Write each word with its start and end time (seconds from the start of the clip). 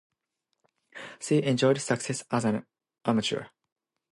She 1.19 1.43
enjoyed 1.43 1.77
success 1.79 2.23
as 2.31 2.43
an 2.43 2.65
amateur. 3.05 3.49